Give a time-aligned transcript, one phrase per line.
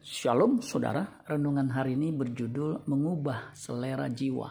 [0.00, 4.48] Shalom saudara, renungan hari ini berjudul Mengubah Selera Jiwa.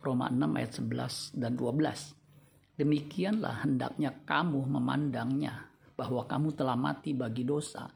[0.00, 2.80] Roma 6 ayat 11 dan 12.
[2.80, 5.68] Demikianlah hendaknya kamu memandangnya
[6.00, 7.92] bahwa kamu telah mati bagi dosa,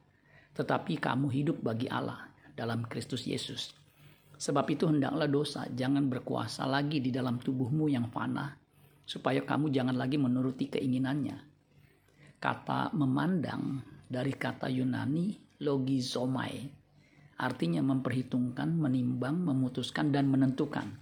[0.53, 3.73] tetapi kamu hidup bagi Allah dalam Kristus Yesus.
[4.37, 8.53] Sebab itu hendaklah dosa jangan berkuasa lagi di dalam tubuhmu yang fana,
[9.09, 11.49] supaya kamu jangan lagi menuruti keinginannya.
[12.37, 16.67] Kata memandang dari kata Yunani logizomai,
[17.39, 20.99] artinya memperhitungkan, menimbang, memutuskan, dan menentukan.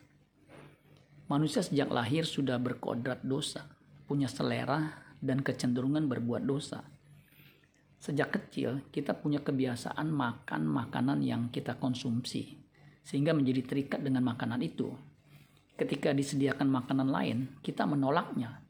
[1.28, 3.64] Manusia sejak lahir sudah berkodrat dosa,
[4.04, 6.84] punya selera dan kecenderungan berbuat dosa.
[7.96, 12.58] Sejak kecil, kita punya kebiasaan makan makanan yang kita konsumsi,
[13.06, 14.92] sehingga menjadi terikat dengan makanan itu.
[15.78, 18.60] Ketika disediakan makanan lain, kita menolaknya.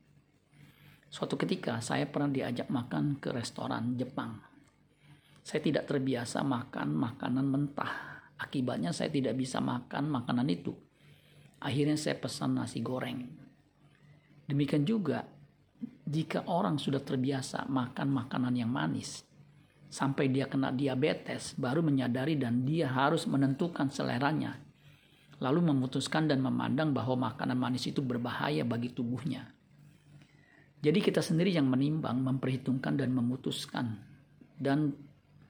[1.11, 4.52] Suatu ketika, saya pernah diajak makan ke restoran Jepang
[5.43, 7.95] saya tidak terbiasa makan makanan mentah.
[8.39, 10.75] Akibatnya saya tidak bisa makan makanan itu.
[11.63, 13.23] Akhirnya saya pesan nasi goreng.
[14.47, 15.23] Demikian juga
[16.03, 19.23] jika orang sudah terbiasa makan makanan yang manis,
[19.87, 24.59] sampai dia kena diabetes, baru menyadari dan dia harus menentukan seleranya,
[25.39, 29.47] lalu memutuskan dan memandang bahwa makanan manis itu berbahaya bagi tubuhnya.
[30.83, 34.03] Jadi kita sendiri yang menimbang, memperhitungkan dan memutuskan
[34.59, 34.91] dan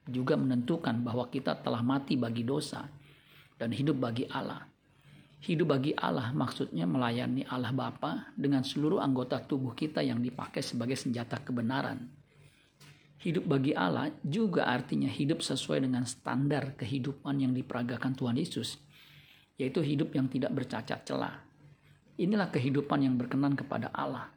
[0.06, 2.83] juga menentukan bahwa kita telah mati bagi dosa
[3.58, 4.67] dan hidup bagi Allah.
[5.42, 10.95] Hidup bagi Allah maksudnya melayani Allah Bapa dengan seluruh anggota tubuh kita yang dipakai sebagai
[10.95, 12.06] senjata kebenaran.
[13.23, 18.78] Hidup bagi Allah juga artinya hidup sesuai dengan standar kehidupan yang diperagakan Tuhan Yesus,
[19.58, 21.42] yaitu hidup yang tidak bercacat celah.
[22.19, 24.30] Inilah kehidupan yang berkenan kepada Allah.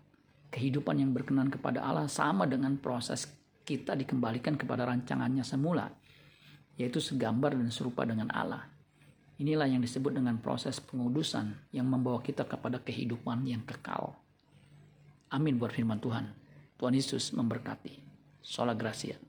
[0.53, 3.25] Kehidupan yang berkenan kepada Allah sama dengan proses
[3.65, 5.89] kita dikembalikan kepada rancangannya semula,
[6.77, 8.69] yaitu segambar dan serupa dengan Allah.
[9.35, 14.15] Inilah yang disebut dengan proses pengudusan yang membawa kita kepada kehidupan yang kekal.
[15.27, 16.31] Amin buat firman Tuhan.
[16.79, 17.99] Tuhan Yesus memberkati.
[18.39, 19.19] Sola Gracia.